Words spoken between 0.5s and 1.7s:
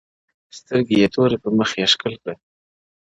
سترگي يې توري “پر مخ